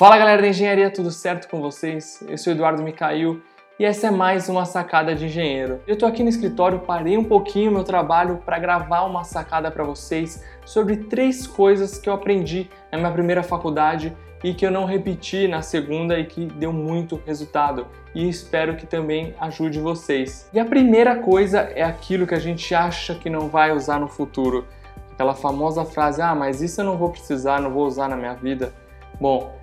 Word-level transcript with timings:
Fala 0.00 0.16
galera 0.16 0.40
da 0.40 0.48
engenharia, 0.48 0.90
tudo 0.90 1.10
certo 1.10 1.46
com 1.46 1.60
vocês? 1.60 2.24
Eu 2.26 2.38
sou 2.38 2.54
Eduardo 2.54 2.82
Micail 2.82 3.42
e 3.78 3.84
essa 3.84 4.06
é 4.06 4.10
mais 4.10 4.48
uma 4.48 4.64
sacada 4.64 5.14
de 5.14 5.26
engenheiro. 5.26 5.82
Eu 5.86 5.94
tô 5.94 6.06
aqui 6.06 6.22
no 6.22 6.30
escritório, 6.30 6.78
parei 6.78 7.18
um 7.18 7.24
pouquinho 7.24 7.70
meu 7.70 7.84
trabalho 7.84 8.38
para 8.38 8.58
gravar 8.58 9.02
uma 9.02 9.24
sacada 9.24 9.70
para 9.70 9.84
vocês 9.84 10.42
sobre 10.64 10.96
três 10.96 11.46
coisas 11.46 11.98
que 11.98 12.08
eu 12.08 12.14
aprendi 12.14 12.70
na 12.90 12.96
minha 12.96 13.10
primeira 13.10 13.42
faculdade 13.42 14.16
e 14.42 14.54
que 14.54 14.64
eu 14.64 14.70
não 14.70 14.86
repeti 14.86 15.46
na 15.46 15.60
segunda 15.60 16.18
e 16.18 16.24
que 16.24 16.46
deu 16.46 16.72
muito 16.72 17.20
resultado. 17.26 17.86
E 18.14 18.26
espero 18.26 18.76
que 18.76 18.86
também 18.86 19.34
ajude 19.38 19.80
vocês. 19.80 20.48
E 20.50 20.58
a 20.58 20.64
primeira 20.64 21.16
coisa 21.16 21.70
é 21.74 21.82
aquilo 21.82 22.26
que 22.26 22.34
a 22.34 22.40
gente 22.40 22.74
acha 22.74 23.14
que 23.14 23.28
não 23.28 23.50
vai 23.50 23.70
usar 23.70 24.00
no 24.00 24.08
futuro. 24.08 24.66
Aquela 25.12 25.34
famosa 25.34 25.84
frase: 25.84 26.22
"Ah, 26.22 26.34
mas 26.34 26.62
isso 26.62 26.80
eu 26.80 26.86
não 26.86 26.96
vou 26.96 27.10
precisar, 27.10 27.60
não 27.60 27.70
vou 27.70 27.86
usar 27.86 28.08
na 28.08 28.16
minha 28.16 28.32
vida". 28.32 28.72
Bom, 29.20 29.59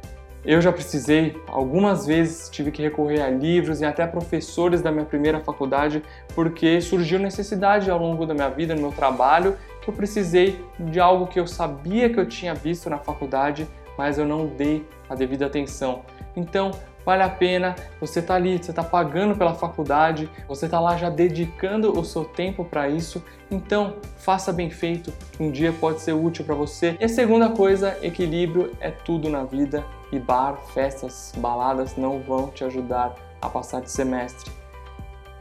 eu 0.47 0.61
já 0.61 0.71
precisei, 0.71 1.35
algumas 1.45 2.05
vezes 2.05 2.49
tive 2.49 2.71
que 2.71 2.81
recorrer 2.81 3.21
a 3.21 3.29
livros 3.29 3.81
e 3.81 3.85
até 3.85 4.07
professores 4.07 4.81
da 4.81 4.89
minha 4.89 5.03
primeira 5.03 5.41
faculdade, 5.41 6.01
porque 6.33 6.79
surgiu 6.79 7.19
necessidade 7.19 7.91
ao 7.91 7.99
longo 7.99 8.25
da 8.25 8.33
minha 8.33 8.47
vida, 8.49 8.73
no 8.73 8.79
meu 8.79 8.91
trabalho, 8.93 9.57
que 9.81 9.89
eu 9.89 9.93
precisei 9.93 10.63
de 10.79 11.01
algo 11.01 11.27
que 11.27 11.37
eu 11.37 11.45
sabia 11.45 12.09
que 12.09 12.17
eu 12.17 12.25
tinha 12.25 12.55
visto 12.55 12.89
na 12.89 12.97
faculdade, 12.97 13.67
mas 13.97 14.17
eu 14.17 14.25
não 14.25 14.47
dei 14.47 14.87
a 15.09 15.15
devida 15.15 15.45
atenção. 15.45 16.03
Então, 16.33 16.71
vale 17.07 17.23
a 17.23 17.29
pena, 17.29 17.73
você 18.01 18.19
está 18.19 18.35
ali, 18.35 18.57
você 18.57 18.71
está 18.71 18.83
pagando 18.83 19.33
pela 19.33 19.53
faculdade, 19.53 20.29
você 20.45 20.65
está 20.65 20.77
lá 20.77 20.97
já 20.97 21.09
dedicando 21.09 21.97
o 21.97 22.03
seu 22.03 22.25
tempo 22.25 22.65
para 22.65 22.89
isso, 22.89 23.23
então 23.49 23.95
faça 24.17 24.51
bem 24.51 24.69
feito, 24.69 25.13
um 25.39 25.49
dia 25.49 25.71
pode 25.71 26.01
ser 26.01 26.11
útil 26.11 26.43
para 26.43 26.53
você. 26.53 26.97
E 26.99 27.05
a 27.05 27.07
segunda 27.07 27.49
coisa, 27.49 27.97
equilíbrio 28.01 28.73
é 28.81 28.91
tudo 28.91 29.29
na 29.29 29.45
vida 29.45 29.85
e 30.11 30.19
bar, 30.19 30.57
festas, 30.73 31.31
baladas 31.37 31.95
não 31.95 32.19
vão 32.19 32.49
te 32.49 32.65
ajudar 32.65 33.15
a 33.41 33.47
passar 33.47 33.79
de 33.79 33.89
semestre. 33.89 34.51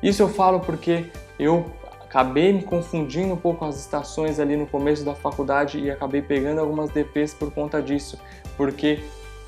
Isso 0.00 0.22
eu 0.22 0.28
falo 0.28 0.61
porque 0.61 1.11
eu 1.37 1.67
acabei 2.00 2.53
me 2.53 2.62
confundindo 2.62 3.34
um 3.34 3.37
pouco 3.37 3.64
as 3.64 3.77
estações 3.77 4.39
ali 4.39 4.56
no 4.56 4.69
começo 4.69 5.05
da 5.05 5.17
faculdade 5.17 5.81
e 5.81 5.91
acabei 5.91 6.22
pegando 6.22 6.61
algumas 6.61 6.91
DPs 6.91 7.34
por 7.34 7.50
conta 7.50 7.83
disso, 7.83 8.20
porque 8.56 9.00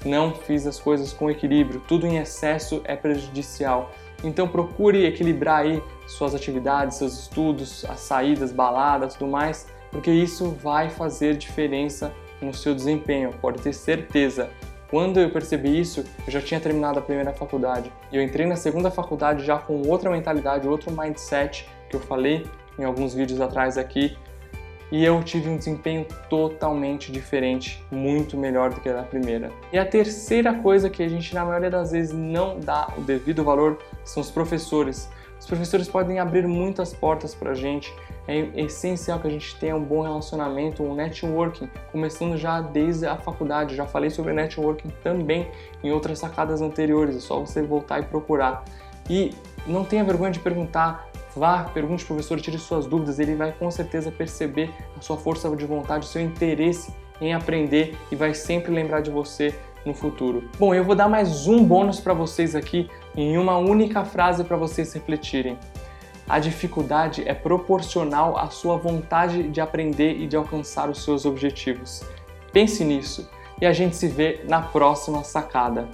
não 0.04 0.32
fiz 0.32 0.66
as 0.66 0.78
coisas 0.78 1.12
com 1.12 1.30
equilíbrio, 1.30 1.82
tudo 1.86 2.06
em 2.06 2.18
excesso 2.18 2.80
é 2.84 2.94
prejudicial. 2.96 3.91
Então 4.22 4.48
procure 4.48 5.06
equilibrar 5.06 5.60
aí 5.60 5.82
suas 6.06 6.34
atividades, 6.34 6.96
seus 6.96 7.18
estudos, 7.18 7.84
as 7.84 8.00
saídas, 8.00 8.50
baladas, 8.52 9.14
tudo 9.14 9.30
mais, 9.30 9.68
porque 9.90 10.10
isso 10.10 10.50
vai 10.50 10.90
fazer 10.90 11.36
diferença 11.36 12.12
no 12.40 12.52
seu 12.55 12.74
desempenho, 12.74 13.32
pode 13.40 13.60
ter 13.60 13.72
certeza. 13.72 14.50
Quando 14.90 15.20
eu 15.20 15.30
percebi 15.30 15.78
isso, 15.78 16.05
eu 16.27 16.33
já 16.33 16.40
tinha 16.40 16.58
terminado 16.58 16.98
a 16.98 17.02
primeira 17.02 17.33
faculdade 17.33 17.92
e 18.10 18.16
eu 18.16 18.22
entrei 18.22 18.46
na 18.46 18.56
segunda 18.56 18.90
faculdade 18.90 19.44
já 19.44 19.58
com 19.58 19.83
outra 19.86 20.10
mentalidade, 20.10 20.66
outro 20.66 20.90
mindset 20.90 21.68
que 21.90 21.96
eu 21.96 22.00
falei 22.00 22.46
em 22.78 22.84
alguns 22.84 23.12
vídeos 23.12 23.40
atrás 23.40 23.77
aqui, 23.77 24.16
e 24.91 25.05
eu 25.05 25.22
tive 25.22 25.48
um 25.48 25.56
desempenho 25.56 26.06
totalmente 26.31 27.12
diferente, 27.12 27.83
muito 27.91 28.36
melhor 28.36 28.70
do 28.70 28.81
que 28.81 28.91
na 28.91 29.03
primeira. 29.03 29.50
E 29.72 29.78
a 29.78 29.84
terceira 29.84 30.55
coisa 30.55 30.89
que 30.89 31.03
a 31.03 31.08
gente 31.08 31.34
na 31.34 31.45
maioria 31.45 31.70
das 31.70 31.92
vezes 31.92 32.12
não 32.12 32.58
dá 32.58 32.92
o 32.97 33.03
devido 33.03 33.45
valor 33.45 33.78
são 34.05 34.22
os 34.22 34.30
professores. 34.30 35.08
Os 35.39 35.47
professores 35.47 35.89
podem 35.89 36.19
abrir 36.19 36.47
muitas 36.47 36.92
portas 36.92 37.34
para 37.34 37.53
a 37.53 37.55
gente. 37.55 37.95
É 38.27 38.39
essencial 38.61 39.20
que 39.20 39.27
a 39.28 39.30
gente 39.30 39.56
tenha 39.56 39.77
um 39.77 39.83
bom 39.83 40.03
relacionamento, 40.03 40.83
um 40.83 40.95
networking, 40.95 41.70
começando 41.92 42.36
já 42.36 42.61
desde 42.61 43.06
a 43.06 43.17
faculdade. 43.17 43.77
Já 43.77 43.86
falei 43.86 44.11
sobre 44.11 44.33
networking 44.33 44.89
também 45.02 45.48
em 45.83 45.92
outras 45.92 46.19
sacadas 46.19 46.61
anteriores, 46.61 47.17
é 47.17 47.20
só 47.20 47.41
você 47.41 47.62
voltar 47.62 48.00
e 48.00 48.02
procurar. 48.02 48.64
E 49.08 49.33
não 49.67 49.84
tenha 49.84 50.05
vergonha 50.05 50.30
de 50.30 50.41
perguntar, 50.41 51.08
vá, 51.39 51.64
pergunte 51.64 52.03
ao 52.03 52.08
professor, 52.08 52.41
tire 52.41 52.58
suas 52.58 52.86
dúvidas, 52.86 53.18
ele 53.18 53.35
vai 53.35 53.52
com 53.52 53.70
certeza 53.70 54.11
perceber 54.11 54.70
a 54.96 55.01
sua 55.01 55.17
força 55.17 55.48
de 55.57 55.64
vontade, 55.64 56.05
o 56.05 56.08
seu 56.08 56.20
interesse 56.20 56.92
em 57.20 57.33
aprender 57.33 57.96
e 58.11 58.17
vai 58.17 58.35
sempre 58.35 58.73
lembrar 58.73 59.01
de 59.01 59.11
você 59.11 59.55
no 59.86 59.95
futuro. 59.95 60.48
Bom, 60.58 60.74
eu 60.74 60.85
vou 60.85 60.95
dar 60.95 61.08
mais 61.08 61.46
um 61.46 61.64
bônus 61.64 62.01
para 62.01 62.12
vocês 62.12 62.55
aqui 62.55 62.90
em 63.17 63.39
uma 63.39 63.57
única 63.57 64.05
frase 64.05 64.45
para 64.45 64.57
vocês 64.57 64.92
refletirem. 64.92 65.57
A 66.29 66.39
dificuldade 66.39 67.27
é 67.27 67.33
proporcional 67.33 68.36
à 68.36 68.48
sua 68.48 68.77
vontade 68.77 69.45
de 69.45 69.61
aprender 69.61 70.20
e 70.20 70.27
de 70.27 70.36
alcançar 70.36 70.91
os 70.91 71.02
seus 71.02 71.24
objetivos. 71.24 72.02
Pense 72.52 72.85
nisso 72.85 73.29
e 73.61 73.67
a 73.67 73.73
gente 73.73 73.96
se 73.96 74.08
vê 74.08 74.45
na 74.46 74.61
próxima 74.61 75.24
sacada. 75.24 75.89